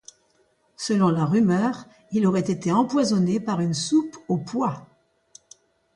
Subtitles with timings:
[0.77, 4.87] Selon la rumeur, il aurait été empoisonné par une soupe aux pois.